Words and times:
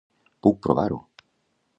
Puc 0.47 0.57
provar-ho. 0.67 0.99